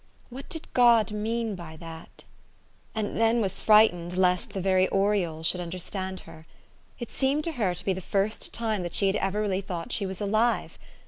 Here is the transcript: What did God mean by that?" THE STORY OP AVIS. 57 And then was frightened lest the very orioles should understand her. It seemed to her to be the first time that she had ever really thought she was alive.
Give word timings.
What 0.31 0.49
did 0.49 0.65
God 0.73 1.11
mean 1.11 1.53
by 1.53 1.77
that?" 1.77 2.23
THE 2.95 3.01
STORY 3.01 3.05
OP 3.05 3.05
AVIS. 3.05 3.11
57 3.11 3.11
And 3.13 3.17
then 3.19 3.41
was 3.43 3.59
frightened 3.59 4.17
lest 4.17 4.49
the 4.53 4.59
very 4.59 4.87
orioles 4.87 5.45
should 5.45 5.61
understand 5.61 6.21
her. 6.21 6.47
It 6.97 7.11
seemed 7.11 7.43
to 7.43 7.51
her 7.51 7.75
to 7.75 7.85
be 7.85 7.93
the 7.93 8.01
first 8.01 8.51
time 8.51 8.81
that 8.81 8.95
she 8.95 9.05
had 9.05 9.15
ever 9.17 9.41
really 9.41 9.61
thought 9.61 9.91
she 9.91 10.07
was 10.07 10.19
alive. 10.19 10.79